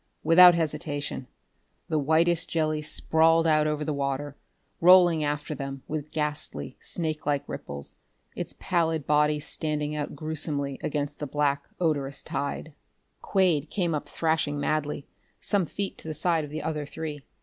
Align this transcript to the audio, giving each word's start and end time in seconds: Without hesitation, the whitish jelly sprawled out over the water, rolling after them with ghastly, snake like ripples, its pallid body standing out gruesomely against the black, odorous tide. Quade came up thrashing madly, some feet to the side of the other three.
Without 0.23 0.55
hesitation, 0.55 1.27
the 1.87 1.99
whitish 1.99 2.47
jelly 2.47 2.81
sprawled 2.81 3.45
out 3.45 3.67
over 3.67 3.85
the 3.85 3.93
water, 3.93 4.35
rolling 4.79 5.23
after 5.23 5.53
them 5.53 5.83
with 5.87 6.09
ghastly, 6.09 6.75
snake 6.81 7.27
like 7.27 7.47
ripples, 7.47 7.97
its 8.35 8.55
pallid 8.59 9.05
body 9.05 9.39
standing 9.39 9.95
out 9.95 10.15
gruesomely 10.15 10.79
against 10.81 11.19
the 11.19 11.27
black, 11.27 11.65
odorous 11.79 12.23
tide. 12.23 12.73
Quade 13.21 13.69
came 13.69 13.93
up 13.93 14.09
thrashing 14.09 14.59
madly, 14.59 15.05
some 15.39 15.67
feet 15.67 15.99
to 15.99 16.07
the 16.07 16.15
side 16.15 16.43
of 16.43 16.49
the 16.49 16.63
other 16.63 16.87
three. 16.87 17.21